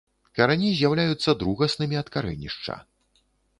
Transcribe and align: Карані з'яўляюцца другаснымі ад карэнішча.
Карані 0.37 0.71
з'яўляюцца 0.79 1.35
другаснымі 1.43 2.01
ад 2.01 2.11
карэнішча. 2.17 2.81